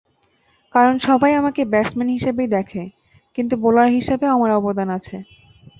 [0.75, 2.83] কারণ সবাই আমাকে ব্যাটসম্যান হিসেবেই দেখে,
[3.37, 5.17] কিন্তু বোলার হিসেবেও আমার অবদান আছে।